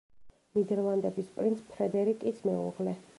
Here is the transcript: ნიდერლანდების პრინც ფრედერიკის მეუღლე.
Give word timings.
ნიდერლანდების 0.59 1.29
პრინც 1.35 1.61
ფრედერიკის 1.75 2.43
მეუღლე. 2.51 2.97